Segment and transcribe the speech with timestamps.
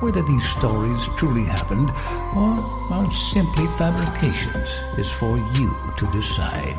[0.00, 1.88] Whether these stories truly happened
[2.36, 2.52] or
[2.92, 6.76] are simply fabrications is for you to decide.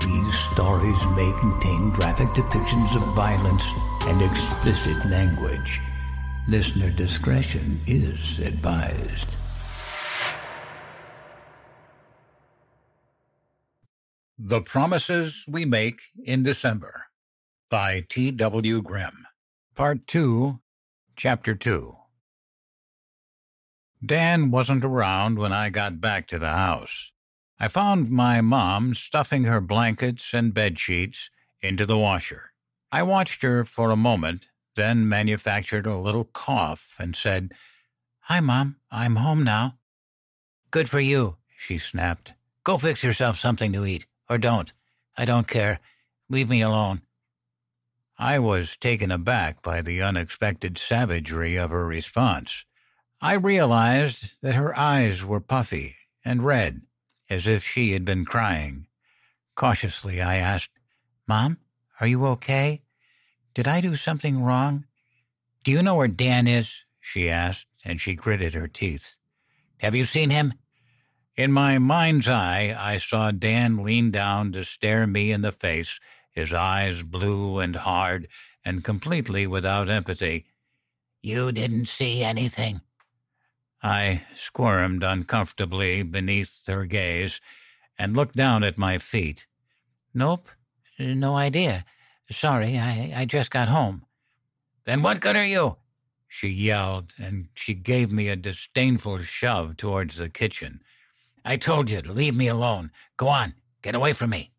[0.00, 3.64] These stories may contain graphic depictions of violence
[4.02, 5.80] and explicit language.
[6.48, 9.36] Listener discretion is advised.
[14.36, 17.06] The Promises We Make in December
[17.70, 18.82] by T.W.
[18.82, 19.26] Grim.
[19.76, 20.58] Part 2,
[21.14, 22.01] Chapter 2.
[24.04, 27.12] Dan wasn't around when I got back to the house.
[27.58, 32.52] I found my mom stuffing her blankets and bed sheets into the washer.
[32.90, 37.52] I watched her for a moment then manufactured a little cough and said,
[38.20, 38.76] Hi, Mom.
[38.90, 39.78] I'm home now.
[40.70, 42.32] Good for you, she snapped.
[42.64, 44.72] Go fix yourself something to eat, or don't.
[45.16, 45.80] I don't care.
[46.30, 47.02] Leave me alone.
[48.18, 52.64] I was taken aback by the unexpected savagery of her response.
[53.24, 56.80] I realized that her eyes were puffy and red,
[57.30, 58.88] as if she had been crying.
[59.54, 60.72] Cautiously, I asked,
[61.28, 61.58] Mom,
[62.00, 62.82] are you okay?
[63.54, 64.86] Did I do something wrong?
[65.62, 66.72] Do you know where Dan is?
[67.00, 69.14] she asked, and she gritted her teeth.
[69.78, 70.54] Have you seen him?
[71.36, 76.00] In my mind's eye, I saw Dan lean down to stare me in the face,
[76.32, 78.26] his eyes blue and hard
[78.64, 80.46] and completely without empathy.
[81.22, 82.80] You didn't see anything.
[83.82, 87.40] I squirmed uncomfortably beneath her gaze
[87.98, 89.46] and looked down at my feet.
[90.14, 90.48] Nope,
[90.98, 91.84] no idea.
[92.30, 94.06] Sorry, I, I just got home.
[94.84, 95.76] Then what good are you?
[96.28, 100.82] She yelled, and she gave me a disdainful shove towards the kitchen.
[101.44, 102.90] I told you to leave me alone.
[103.16, 104.52] Go on, get away from me.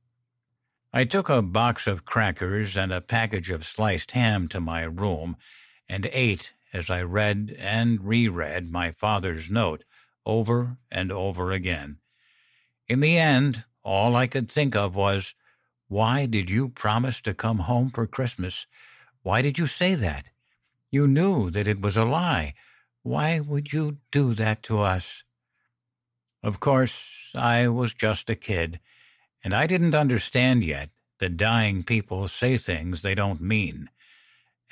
[0.93, 5.37] I took a box of crackers and a package of sliced ham to my room
[5.89, 9.83] and ate as I read and reread my father's note
[10.25, 11.99] over and over again.
[12.87, 15.35] In the end, all I could think of was,
[15.87, 18.65] why did you promise to come home for Christmas?
[19.21, 20.25] Why did you say that?
[20.89, 22.53] You knew that it was a lie.
[23.03, 25.23] Why would you do that to us?
[26.41, 28.79] Of course, I was just a kid,
[29.43, 30.89] and I didn't understand yet
[31.19, 33.89] that dying people say things they don't mean,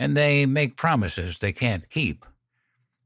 [0.02, 2.26] and they make promises they can't keep.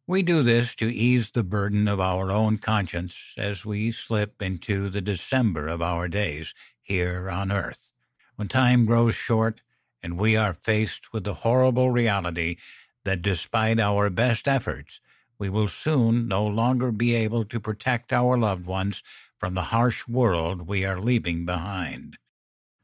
[0.07, 4.89] We do this to ease the burden of our own conscience as we slip into
[4.89, 7.91] the December of our days here on earth
[8.37, 9.59] when time grows short
[10.01, 12.55] and we are faced with the horrible reality
[13.03, 15.01] that despite our best efforts,
[15.37, 19.03] we will soon no longer be able to protect our loved ones
[19.37, 22.17] from the harsh world we are leaving behind.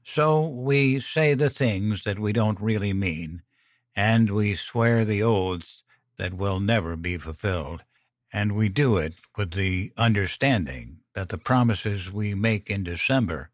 [0.04, 3.44] So we say the things that we don't really mean,
[3.96, 5.84] and we swear the oaths
[6.18, 7.84] that will never be fulfilled,
[8.32, 13.50] and we do it with the understanding that the promises we make in December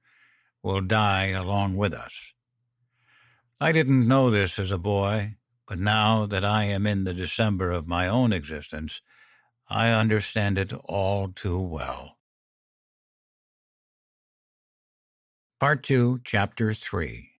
[0.61, 2.33] will die along with us.
[3.59, 5.35] I didn't know this as a boy,
[5.67, 9.01] but now that I am in the December of my own existence,
[9.69, 12.17] I understand it all too well.
[15.59, 17.31] Part 2, Chapter 3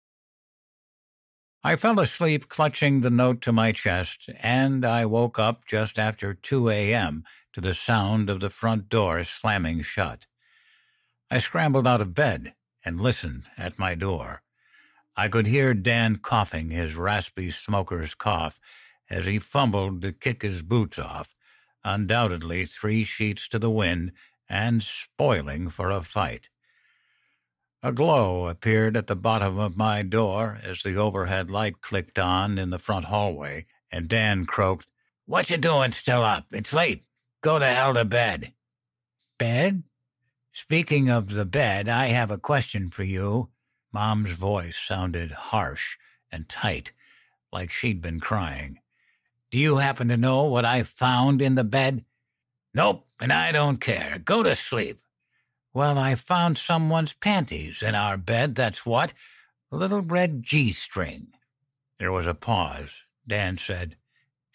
[1.68, 6.34] I fell asleep clutching the note to my chest, and I woke up just after
[6.34, 7.26] 2 a.m.
[7.52, 10.28] to the sound of the front door slamming shut.
[11.30, 12.54] I scrambled out of bed
[12.86, 14.44] and listened at my door.
[15.18, 18.62] I could hear Dan coughing his raspy smoker's cough
[19.10, 21.36] as he fumbled to kick his boots off,
[21.84, 24.14] undoubtedly three sheets to the wind
[24.48, 26.50] and spoiling for a fight.
[27.84, 32.58] A glow appeared at the bottom of my door as the overhead light clicked on
[32.58, 34.88] in the front hallway, and Dan croaked,
[35.26, 36.48] What you doing still up?
[36.52, 37.06] It's late.
[37.42, 38.54] Go to hell to bed.
[39.38, 39.84] Bed?
[40.52, 43.50] Speaking of the bed, I have a question for you.
[43.94, 45.98] Mom's voice sounded harsh
[46.32, 46.94] and tight,
[47.54, 48.80] like she'd been crying.
[49.52, 52.04] Do you happen to know what I found in the bed?
[52.74, 54.18] Nope, and I don't care.
[54.18, 55.00] Go to sleep.
[55.78, 59.14] Well, I found someone's panties in our bed, that's what.
[59.72, 61.28] A little red G string.
[62.00, 63.04] There was a pause.
[63.28, 63.96] Dan said,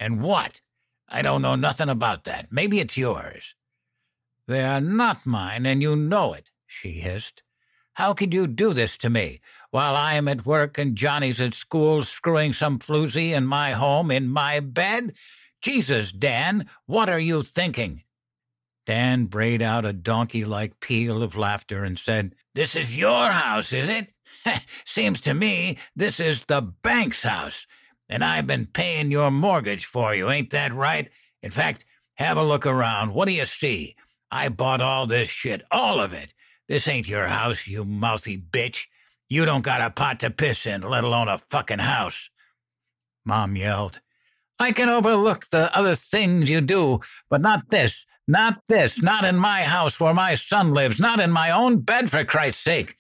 [0.00, 0.62] And what?
[1.08, 2.50] I don't know nothing about that.
[2.50, 3.54] Maybe it's yours.
[4.48, 7.44] They are not mine, and you know it, she hissed.
[7.92, 9.40] How can you do this to me
[9.70, 14.10] while I am at work and Johnny's at school screwing some floozy in my home
[14.10, 15.14] in my bed?
[15.60, 18.02] Jesus, Dan, what are you thinking?
[18.92, 23.72] Dan brayed out a donkey like peal of laughter and said, This is your house,
[23.72, 24.12] is it?
[24.84, 27.66] Seems to me this is the bank's house,
[28.10, 31.08] and I've been paying your mortgage for you, ain't that right?
[31.42, 31.86] In fact,
[32.16, 33.14] have a look around.
[33.14, 33.96] What do you see?
[34.30, 36.34] I bought all this shit, all of it.
[36.68, 38.88] This ain't your house, you mouthy bitch.
[39.26, 42.28] You don't got a pot to piss in, let alone a fucking house.
[43.24, 44.00] Mom yelled,
[44.58, 47.00] I can overlook the other things you do,
[47.30, 47.94] but not this.
[48.32, 49.02] Not this.
[49.02, 50.99] Not in my house where my son lives.
[50.99, 52.96] Not in my own bed, for Christ's sake.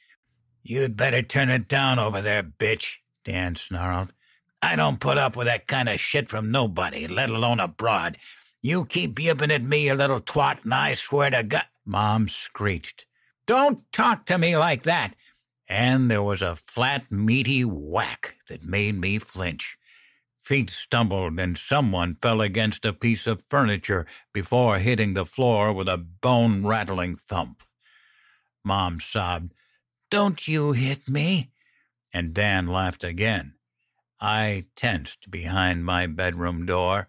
[0.62, 4.12] You'd better turn it down over there, bitch, Dan snarled.
[4.60, 8.18] I don't put up with that kind of shit from nobody, let alone abroad.
[8.60, 11.64] You keep yipping at me, you little twat, and I swear to God.
[11.86, 13.06] Mom screeched.
[13.46, 15.14] Don't talk to me like that.
[15.66, 19.78] And there was a flat, meaty whack that made me flinch.
[20.42, 25.88] Feet stumbled, and someone fell against a piece of furniture before hitting the floor with
[25.88, 27.62] a bone rattling thump.
[28.64, 29.54] Mom sobbed,
[30.10, 31.52] Don't you hit me.
[32.12, 33.54] And Dan laughed again.
[34.20, 37.08] I tensed behind my bedroom door,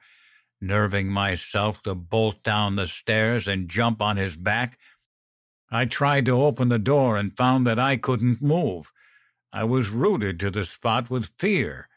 [0.61, 4.79] nerving myself to bolt down the stairs and jump on his back.
[5.71, 8.91] I tried to open the door and found that I couldn't move.
[9.51, 11.89] I was rooted to the spot with fear.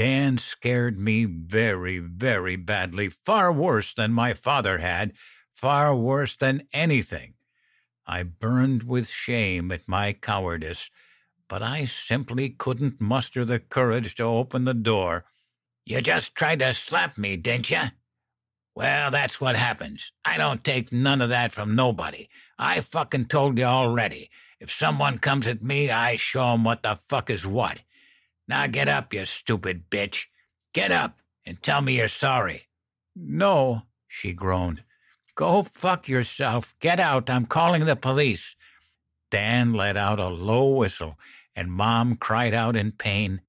[0.00, 5.12] Dan scared me very, very badly, far worse than my father had,
[5.54, 7.34] far worse than anything.
[8.06, 10.88] I burned with shame at my cowardice,
[11.50, 15.26] but I simply couldn't muster the courage to open the door.
[15.84, 17.82] You just tried to slap me, didn't you?
[18.74, 20.12] Well, that's what happens.
[20.24, 22.30] I don't take none of that from nobody.
[22.58, 24.30] I fucking told you already.
[24.60, 27.82] If someone comes at me, I show 'em what the fuck is what.
[28.50, 30.24] Now get up, you stupid bitch.
[30.74, 32.66] Get up and tell me you're sorry.
[33.14, 34.82] No, she groaned.
[35.36, 36.74] Go fuck yourself.
[36.80, 37.30] Get out.
[37.30, 38.56] I'm calling the police.
[39.30, 41.16] Dan let out a low whistle,
[41.54, 43.40] and Mom cried out in pain.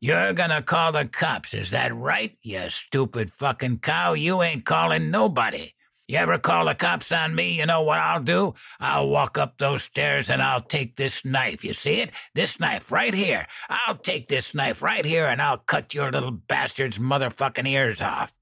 [0.00, 4.14] You're gonna call the cops, is that right, you stupid fucking cow?
[4.14, 5.70] You ain't calling nobody.
[6.08, 8.54] You ever call the cops on me, you know what I'll do?
[8.78, 11.64] I'll walk up those stairs and I'll take this knife.
[11.64, 12.10] You see it?
[12.32, 13.48] This knife right here.
[13.68, 18.32] I'll take this knife right here and I'll cut your little bastard's motherfucking ears off.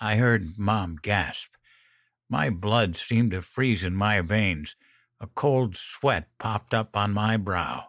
[0.00, 1.54] I heard Mom gasp.
[2.30, 4.74] My blood seemed to freeze in my veins.
[5.20, 7.88] A cold sweat popped up on my brow.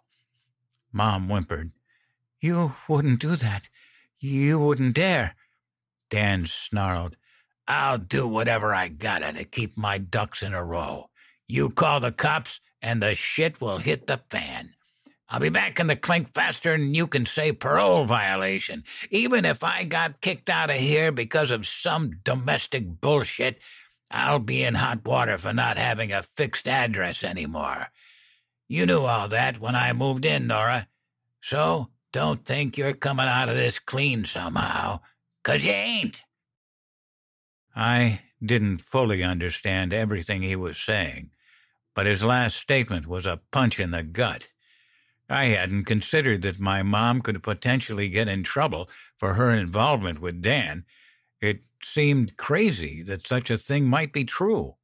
[0.92, 1.72] Mom whimpered,
[2.42, 3.70] You wouldn't do that.
[4.20, 5.36] You wouldn't dare.
[6.10, 7.16] Dan snarled,
[7.68, 11.10] I'll do whatever I gotta to keep my ducks in a row.
[11.48, 14.76] You call the cops, and the shit will hit the fan.
[15.28, 18.84] I'll be back in the clink faster than you can say parole violation.
[19.10, 23.60] Even if I got kicked out of here because of some domestic bullshit,
[24.12, 27.88] I'll be in hot water for not having a fixed address anymore.
[28.68, 30.88] You knew all that when I moved in, Nora.
[31.42, 35.02] So don't think you're coming out of this clean somehow,
[35.44, 36.22] 'cause you ain't.
[37.76, 41.32] I didn't fully understand everything he was saying,
[41.94, 44.48] but his last statement was a punch in the gut.
[45.30, 50.42] I hadn't considered that my mom could potentially get in trouble for her involvement with
[50.42, 50.86] Dan.
[51.42, 54.76] It seemed crazy that such a thing might be true.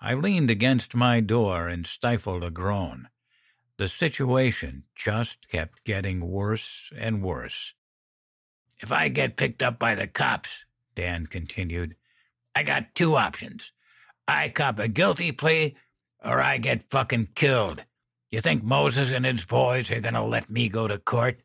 [0.00, 3.08] I leaned against my door and stifled a groan.
[3.78, 7.74] The situation just kept getting worse and worse.
[8.80, 10.64] If I get picked up by the cops,
[10.98, 11.94] Dan continued,
[12.56, 13.70] I got two options.
[14.26, 15.76] I cop a guilty plea
[16.24, 17.84] or I get fucking killed.
[18.32, 21.40] You think Moses and his boys are going to let me go to court?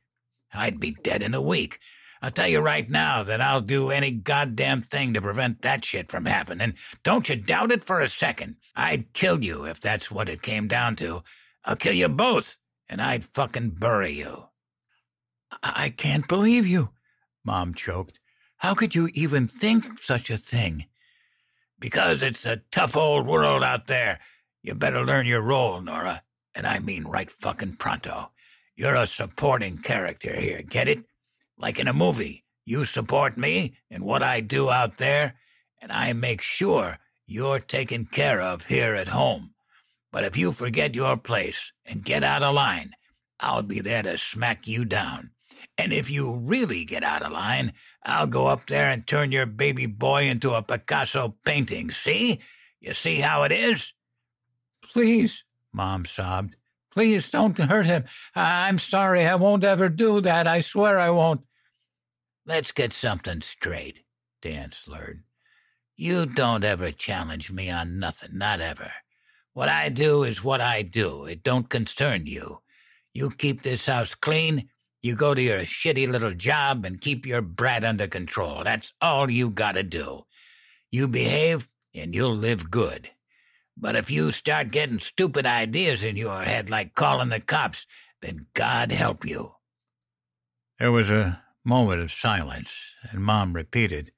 [0.56, 1.78] I'd be dead in a week.
[2.20, 6.10] I'll tell you right now that I'll do any goddamn thing to prevent that shit
[6.10, 6.74] from happening.
[7.04, 8.56] Don't you doubt it for a second.
[8.76, 11.22] I'd kill you if that's what it came down to.
[11.64, 12.58] I'll kill you both,
[12.90, 14.50] and I'd fucking bury you.
[15.62, 16.90] I can't believe you,
[17.46, 18.20] Mom choked.
[18.64, 20.86] How could you even think such a thing?
[21.82, 24.22] Because it's a tough old world out there.
[24.62, 26.24] You better learn your role, Nora.
[26.56, 28.32] And I mean right fucking pronto.
[28.78, 31.04] You're a supporting character here, get it?
[31.58, 32.46] Like in a movie.
[32.66, 35.34] You support me and what I do out there,
[35.82, 39.56] and I make sure you're taken care of here at home.
[40.10, 42.94] But if you forget your place and get out of line,
[43.42, 45.32] I'll be there to smack you down.
[45.78, 47.74] And if you really get out of line,
[48.06, 51.92] I'll go up there and turn your baby boy into a Picasso painting.
[51.92, 52.42] See?
[52.82, 53.94] You see how it is?
[54.92, 56.56] Please, Mom sobbed.
[56.92, 58.04] Please don't hurt him.
[58.36, 59.26] I'm sorry.
[59.26, 60.48] I won't ever do that.
[60.48, 61.42] I swear I won't.
[62.46, 64.04] Let's get something straight,
[64.42, 65.24] Dan slurred.
[65.96, 68.92] You don't ever challenge me on nothing, not ever.
[69.54, 71.26] What I do is what I do.
[71.26, 72.60] It don't concern you.
[73.14, 74.70] You keep this house clean,
[75.04, 78.64] you go to your shitty little job and keep your brat under control.
[78.64, 80.24] That's all you gotta do.
[80.92, 83.10] You behave and you'll live good.
[83.76, 87.86] But if you start getting stupid ideas in your head like calling the cops,
[88.22, 89.56] then God help you.
[90.80, 92.72] There was a moment of silence,
[93.12, 94.12] and Mom repeated,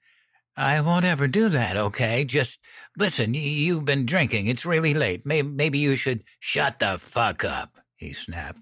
[0.55, 2.25] I won't ever do that, okay?
[2.25, 2.59] Just
[2.97, 4.47] listen, you've been drinking.
[4.47, 5.25] It's really late.
[5.25, 8.59] Maybe you should shut the fuck up, he snapped.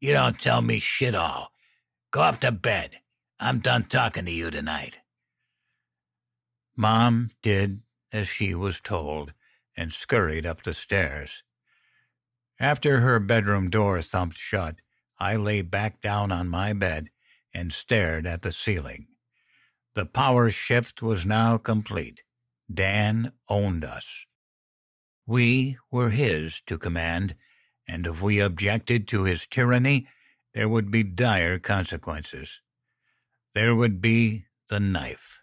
[0.00, 1.50] You don't tell me shit all.
[2.10, 3.00] Go up to bed.
[3.38, 4.98] I'm done talking to you tonight.
[6.74, 9.34] Mom did as she was told
[9.76, 11.42] and scurried up the stairs.
[12.58, 14.76] After her bedroom door thumped shut,
[15.18, 17.10] I lay back down on my bed
[17.52, 19.08] and stared at the ceiling.
[19.94, 22.22] The power shift was now complete.
[22.72, 24.24] Dan owned us.
[25.26, 27.34] We were his to command,
[27.86, 30.08] and if we objected to his tyranny,
[30.58, 32.58] there would be dire consequences.
[33.54, 35.38] There would be the knife.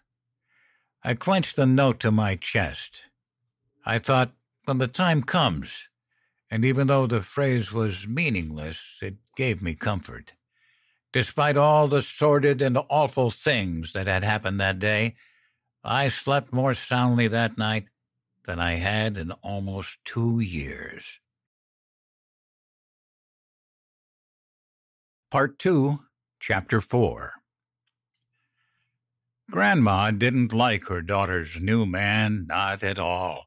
[1.02, 3.04] I clenched the note to my chest
[3.86, 4.32] I thought,
[4.66, 5.88] when the time comes,
[6.50, 10.34] and even though the phrase was meaningless, it gave me comfort.
[11.14, 15.14] Despite all the sordid and awful things that had happened that day,
[15.82, 17.86] I slept more soundly that night
[18.44, 21.20] than I had in almost two years.
[25.28, 25.98] Part 2,
[26.38, 27.32] Chapter 4
[29.50, 33.46] Grandma didn't like her daughter's new man, not at all.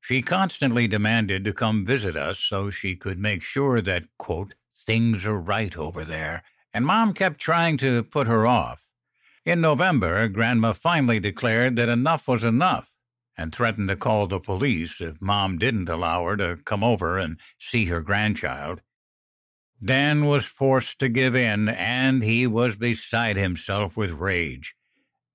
[0.00, 5.26] She constantly demanded to come visit us so she could make sure that, quote, things
[5.26, 8.84] are right over there, and Mom kept trying to put her off.
[9.44, 12.94] In November, Grandma finally declared that enough was enough
[13.36, 17.36] and threatened to call the police if Mom didn't allow her to come over and
[17.58, 18.80] see her grandchild.
[19.84, 24.74] Dan was forced to give in, and he was beside himself with rage.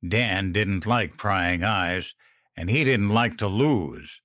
[0.07, 2.15] Dan didn't like prying eyes,
[2.57, 4.21] and he didn't like to lose.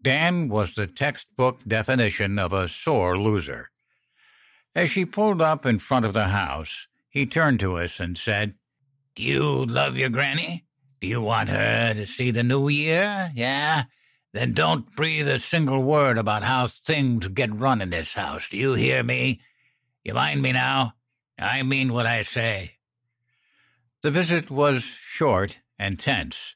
[0.00, 3.70] Dan was the textbook definition of a sore loser.
[4.74, 8.54] As she pulled up in front of the house, he turned to us and said,
[9.16, 10.66] Do you love your granny?
[11.00, 13.32] Do you want her to see the new year?
[13.34, 13.84] Yeah?
[14.32, 18.48] Then don't breathe a single word about how things get run in this house.
[18.48, 19.40] Do you hear me?
[20.04, 20.94] You mind me now?
[21.38, 22.78] I mean what I say.
[24.02, 26.54] The visit was short and tense.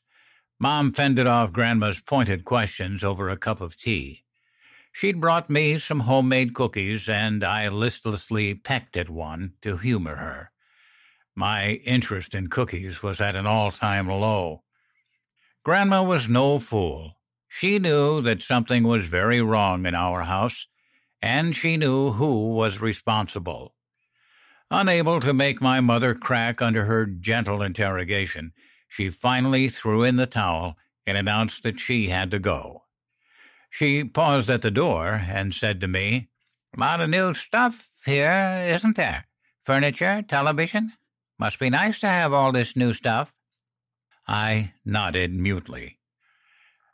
[0.58, 4.22] Mom fended off Grandma's pointed questions over a cup of tea.
[4.92, 10.52] She'd brought me some homemade cookies, and I listlessly pecked at one to humor her.
[11.34, 14.62] My interest in cookies was at an all time low.
[15.64, 17.16] Grandma was no fool.
[17.48, 20.66] She knew that something was very wrong in our house,
[21.22, 23.74] and she knew who was responsible.
[24.70, 28.52] Unable to make my mother crack under her gentle interrogation,
[28.88, 30.76] she finally threw in the towel
[31.06, 32.82] and announced that she had to go.
[33.70, 36.28] She paused at the door and said to me,
[36.76, 39.26] lot of new stuff here, isn't there?
[39.64, 40.92] Furniture, television?
[41.38, 43.32] Must be nice to have all this new stuff.
[44.26, 45.98] I nodded mutely.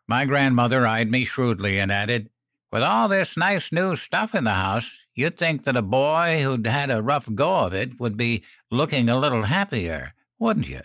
[0.06, 2.30] My grandmother eyed me shrewdly and added,
[2.71, 6.67] With all this nice new stuff in the house, you'd think that a boy who'd
[6.67, 10.83] had a rough go of it would be looking a little happier, wouldn't you?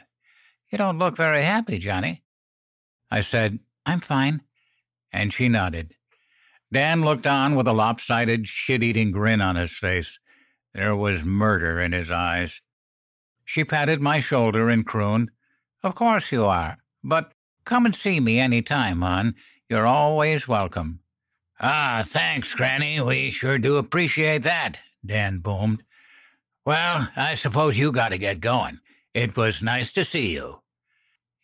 [0.71, 2.23] You don't look very happy, Johnny.
[3.11, 4.41] I said, I'm fine.
[5.11, 5.93] And she nodded.
[6.71, 10.17] Dan looked on with a lopsided, shit eating grin on his face.
[10.73, 12.61] There was murder in his eyes.
[13.45, 15.29] She patted my shoulder and crooned,
[15.83, 16.77] Of course you are.
[17.03, 17.33] But
[17.65, 19.35] come and see me any time, hon.
[19.69, 21.02] You're always welcome.
[21.59, 22.99] Ah, thanks, Granny.
[22.99, 25.83] We sure do appreciate that, Dan boomed.
[26.65, 28.79] Well, I suppose you got to get going.
[29.13, 30.61] It was nice to see you.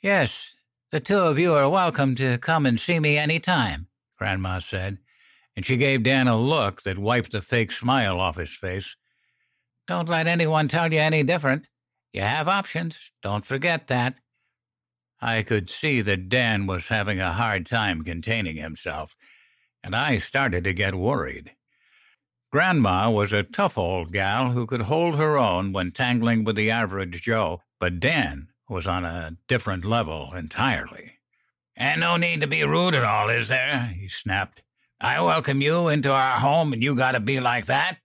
[0.02, 0.56] Yes,
[0.92, 3.88] the two of you are welcome to come and see me any time,
[4.18, 4.98] Grandma said,
[5.56, 8.96] and she gave Dan a look that wiped the fake smile off his face.
[9.88, 11.68] Don't let anyone tell you any different.
[12.14, 13.12] You have options.
[13.22, 14.16] Don't forget that.
[15.22, 19.16] I could see that Dan was having a hard time containing himself,
[19.84, 21.56] and I started to get worried.
[22.52, 26.72] Grandma was a tough old gal who could hold her own when tangling with the
[26.72, 31.20] average Joe, but Dan was on a different level entirely.
[31.76, 33.96] And no need to be rude at all, is there?
[33.98, 34.64] he snapped.
[35.00, 38.00] I welcome you into our home, and you gotta be like that?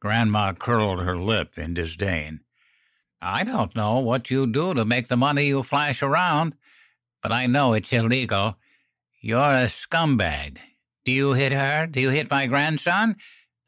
[0.00, 2.40] Grandma curled her lip in disdain.
[3.20, 6.54] I don't know what you do to make the money you flash around,
[7.22, 8.58] but I know it's illegal.
[9.26, 10.58] You're a scumbag.
[11.06, 11.86] Do you hit her?
[11.86, 13.16] Do you hit my grandson?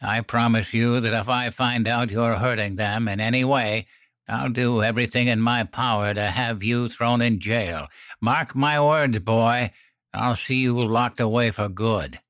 [0.03, 3.87] I promise you that if I find out you're hurting them in any way,
[4.29, 7.87] I'll do everything in my power to have you thrown in jail.
[8.21, 9.73] Mark my words, boy.
[10.13, 12.21] I'll see you locked away for good.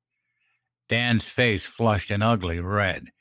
[0.87, 3.11] Dan's face flushed an ugly red.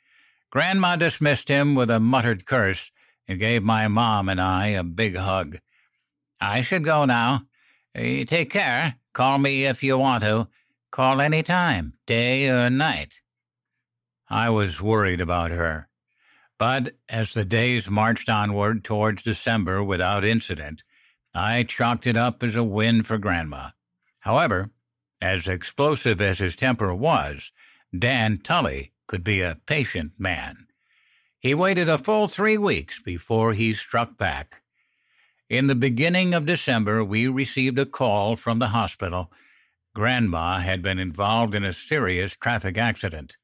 [0.53, 2.93] Grandma dismissed him with a muttered curse
[3.27, 5.59] and gave my mom and I a big hug.
[6.41, 7.43] I should go now.
[7.97, 8.97] Take care.
[9.15, 10.49] Call me if you want to.
[10.91, 13.21] Call any time, day or night.
[14.29, 15.89] I was worried about her.
[16.59, 20.83] But as the days marched onward towards December without incident,
[21.35, 23.71] I chalked it up as a win for Grandma.
[24.21, 24.71] However,
[25.21, 27.51] as explosive as his temper was,
[27.97, 30.67] Dan Tully could be a patient man.
[31.39, 34.63] He waited a full three weeks before he struck back.
[35.49, 39.31] In the beginning of December, we received a call from the hospital.
[39.95, 43.37] Grandma had been involved in a serious traffic accident.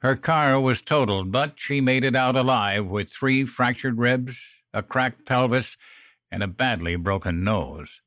[0.00, 4.36] Her car was totaled, but she made it out alive with three fractured ribs,
[4.72, 5.76] a cracked pelvis,
[6.30, 8.02] and a badly broken nose.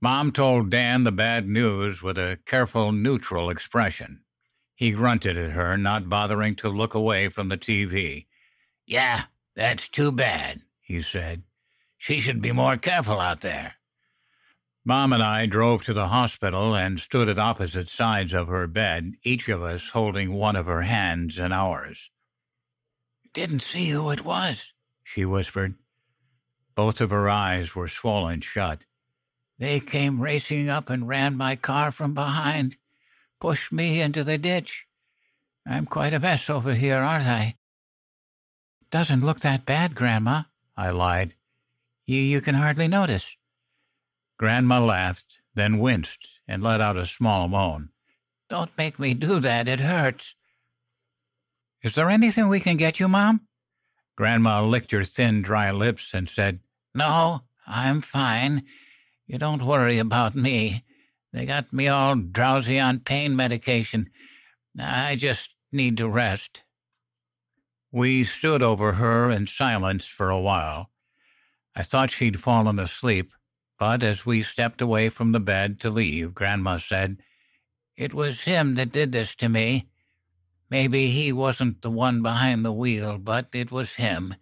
[0.00, 4.22] Mom told Dan the bad news with a careful, neutral expression.
[4.74, 8.26] He grunted at her, not bothering to look away from the TV.
[8.86, 11.44] Yeah, that's too bad, he said.
[12.04, 13.76] She should be more careful out there.
[14.84, 19.14] Mom and I drove to the hospital and stood at opposite sides of her bed,
[19.22, 22.10] each of us holding one of her hands in ours.
[23.32, 25.76] Didn't see who it was, she whispered.
[26.74, 28.84] Both of her eyes were swollen shut.
[29.58, 32.76] They came racing up and ran my car from behind,
[33.40, 34.84] pushed me into the ditch.
[35.66, 37.56] I'm quite a mess over here, aren't I?
[38.90, 40.42] Doesn't look that bad, Grandma,
[40.76, 41.34] I lied.
[42.06, 43.36] You, you can hardly notice.
[44.38, 47.90] Grandma laughed, then winced and let out a small moan.
[48.50, 49.68] Don't make me do that.
[49.68, 50.34] It hurts.
[51.82, 53.42] Is there anything we can get you, Mom?
[54.16, 56.60] Grandma licked her thin, dry lips and said,
[56.94, 58.64] No, I'm fine.
[59.26, 60.84] You don't worry about me.
[61.32, 64.10] They got me all drowsy on pain medication.
[64.78, 66.62] I just need to rest.
[67.90, 70.90] We stood over her in silence for a while.
[71.76, 73.32] I thought she'd fallen asleep,
[73.78, 77.18] but as we stepped away from the bed to leave, Grandma said,
[77.96, 79.88] It was him that did this to me.
[80.70, 84.36] Maybe he wasn't the one behind the wheel, but it was him.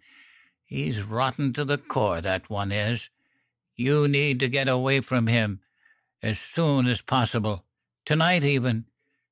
[0.63, 3.09] He's rotten to the core, that one is.
[3.75, 5.59] You need to get away from him
[6.21, 7.65] as soon as possible.
[8.05, 8.85] Tonight, even.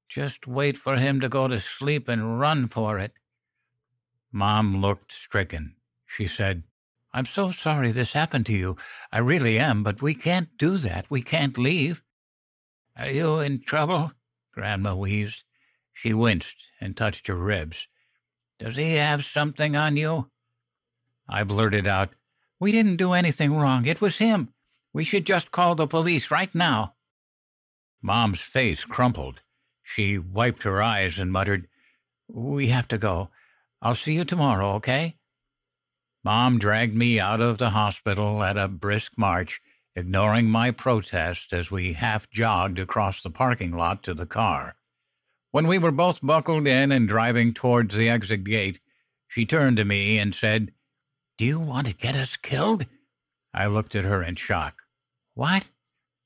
[0.09, 3.13] Just wait for him to go to sleep and run for it.
[4.31, 5.75] Mom looked stricken.
[6.05, 6.63] She said,
[7.13, 8.77] I'm so sorry this happened to you.
[9.11, 11.05] I really am, but we can't do that.
[11.09, 12.03] We can't leave.
[12.97, 14.13] Are you in trouble?
[14.53, 15.43] Grandma wheezed.
[15.93, 17.87] She winced and touched her ribs.
[18.59, 20.29] Does he have something on you?
[21.27, 22.09] I blurted out,
[22.59, 23.85] We didn't do anything wrong.
[23.85, 24.53] It was him.
[24.93, 26.95] We should just call the police right now.
[28.01, 29.41] Mom's face crumpled.
[29.83, 31.67] She wiped her eyes and muttered,
[32.27, 33.29] We have to go.
[33.81, 35.17] I'll see you tomorrow, okay?
[36.23, 39.59] Mom dragged me out of the hospital at a brisk march,
[39.95, 44.75] ignoring my protest as we half jogged across the parking lot to the car.
[45.49, 48.79] When we were both buckled in and driving towards the exit gate,
[49.27, 50.71] she turned to me and said,
[51.37, 52.85] Do you want to get us killed?
[53.53, 54.83] I looked at her in shock.
[55.33, 55.65] What?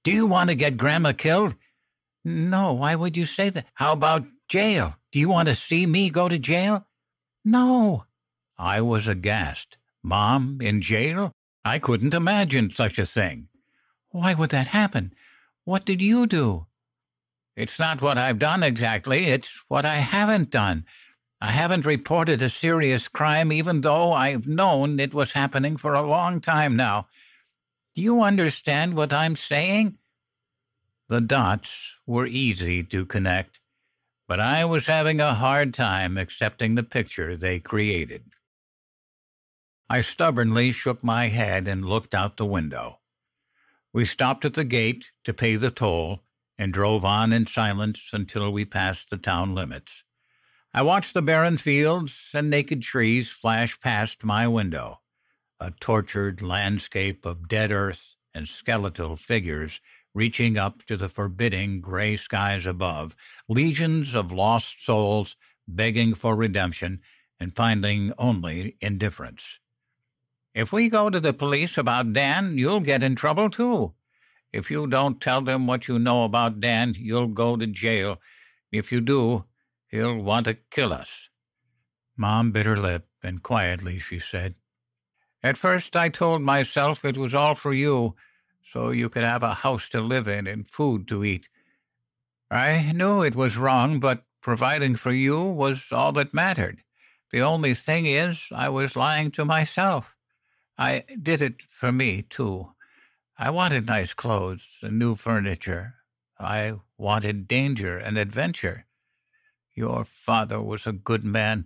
[0.04, 1.56] Do you want to get Grandma killed?
[2.26, 3.66] No, why would you say that?
[3.76, 4.98] How about jail?
[5.12, 6.86] Do you want to see me go to jail?
[7.46, 8.06] No.
[8.58, 9.78] I was aghast.
[10.06, 11.32] Mom in jail?
[11.66, 13.48] I couldn't imagine such a thing.
[14.12, 15.16] Why would that happen?
[15.64, 16.68] What did you do?
[17.56, 20.86] It's not what I've done exactly, it's what I haven't done.
[21.42, 26.08] I haven't reported a serious crime, even though I've known it was happening for a
[26.08, 27.08] long time now.
[27.96, 29.98] Do you understand what I'm saying?
[31.10, 33.60] The dots were easy to connect,
[34.28, 38.35] but I was having a hard time accepting the picture they created.
[39.88, 43.02] I stubbornly shook my head and looked out the window.
[43.94, 46.24] We stopped at the gate to pay the toll
[46.58, 50.04] and drove on in silence until we passed the town limits.
[50.74, 55.02] I watched the barren fields and naked trees flash past my window,
[55.60, 59.82] a tortured landscape of dead earth and skeletal figures
[60.16, 63.16] reaching up to the forbidding gray skies above,
[63.48, 65.36] legions of lost souls
[65.68, 67.02] begging for redemption
[67.40, 69.60] and finding only indifference.
[70.56, 73.94] If we go to the police about Dan, you'll get in trouble too.
[74.54, 78.22] If you don't tell them what you know about Dan, you'll go to jail.
[78.72, 79.44] If you do,
[79.90, 81.28] he'll want to kill us.
[82.16, 84.56] Mom bit her lip, and quietly she said,
[85.44, 88.16] At first I told myself it was all for you,
[88.72, 91.50] so you could have a house to live in and food to eat.
[92.50, 96.82] I knew it was wrong, but providing for you was all that mattered.
[97.32, 100.15] The only thing is, I was lying to myself.
[100.78, 102.74] I did it for me, too.
[103.38, 105.96] I wanted nice clothes and new furniture.
[106.40, 108.86] I wanted danger and adventure.
[109.74, 111.66] Your father was a good man,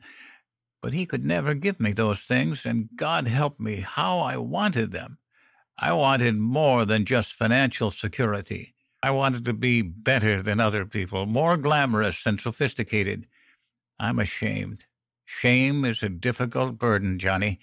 [0.81, 4.91] but he could never give me those things, and God help me how I wanted
[4.91, 5.19] them.
[5.77, 8.75] I wanted more than just financial security.
[9.01, 13.27] I wanted to be better than other people, more glamorous and sophisticated.
[13.99, 14.85] I'm ashamed.
[15.25, 17.59] Shame is a difficult burden, Johnny.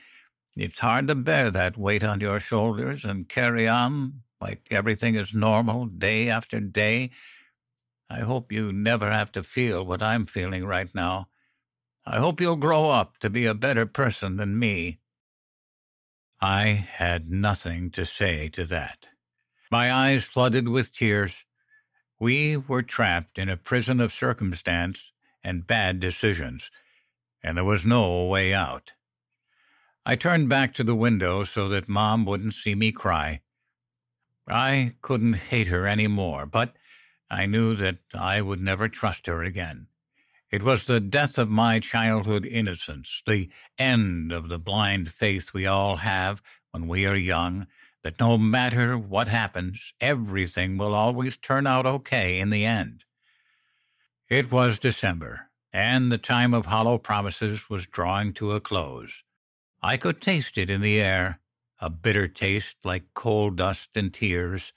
[0.57, 5.35] It's hard to bear that weight on your shoulders and carry on like everything is
[5.35, 7.11] normal day after day.
[8.09, 11.29] I hope you never have to feel what I'm feeling right now.
[12.07, 15.01] I hope you'll grow up to be a better person than me.
[16.41, 19.09] I had nothing to say to that.
[19.71, 21.45] My eyes flooded with tears.
[22.19, 26.71] We were trapped in a prison of circumstance and bad decisions,
[27.43, 28.93] and there was no way out.
[30.09, 33.41] I turned back to the window so that Mom wouldn't see me cry.
[34.47, 36.77] I couldn't hate her any more, but
[37.29, 39.89] I knew that I would never trust her again.
[40.49, 45.67] It was the death of my childhood innocence, the end of the blind faith we
[45.67, 46.41] all have
[46.71, 47.67] when we are young,
[48.05, 53.03] that no matter what happens, everything will always turn out okay in the end.
[54.29, 59.25] It was December, and the time of hollow promises was drawing to a close.
[59.87, 61.39] I could taste it in the air,
[61.81, 64.73] a bitter taste like coal dust and tears.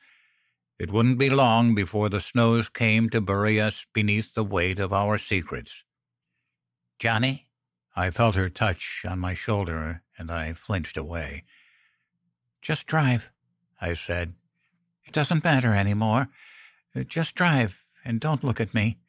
[0.77, 4.93] It wouldn't be long before the snows came to bury us beneath the weight of
[4.93, 5.83] our secrets.
[6.99, 7.47] Johnny?
[7.95, 11.43] I felt her touch on my shoulder, and I flinched away.
[12.61, 13.31] Just drive,
[13.81, 14.35] I said.
[15.05, 16.29] It doesn't matter any more.
[17.07, 18.99] Just drive, and don't look at me.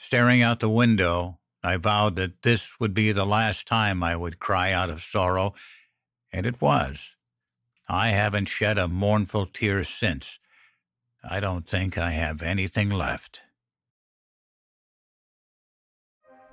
[0.00, 4.40] Staring out the window, I vowed that this would be the last time I would
[4.40, 5.54] cry out of sorrow,
[6.32, 7.12] and it was.
[7.88, 10.38] I haven't shed a mournful tear since.
[11.22, 13.42] I don't think I have anything left.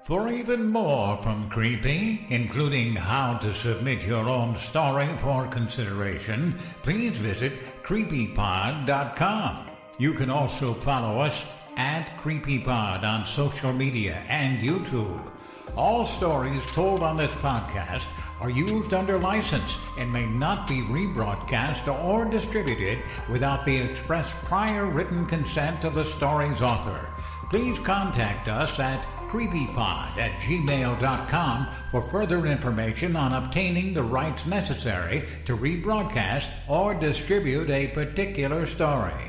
[0.03, 7.17] For even more from Creepy, including how to submit your own story for consideration, please
[7.17, 9.67] visit creepypod.com.
[9.99, 11.45] You can also follow us
[11.79, 15.21] at CreepyPod on social media and YouTube.
[15.77, 18.05] All stories told on this podcast
[18.41, 22.97] are used under license and may not be rebroadcast or distributed
[23.29, 27.07] without the express prior written consent of the story's author.
[27.49, 35.23] Please contact us at creepypod at gmail.com for further information on obtaining the rights necessary
[35.45, 39.28] to rebroadcast or distribute a particular story.